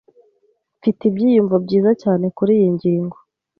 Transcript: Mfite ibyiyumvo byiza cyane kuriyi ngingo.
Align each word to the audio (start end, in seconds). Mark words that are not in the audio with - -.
Mfite 0.77 1.01
ibyiyumvo 1.09 1.55
byiza 1.65 1.91
cyane 2.01 2.25
kuriyi 2.35 2.67
ngingo. 2.75 3.17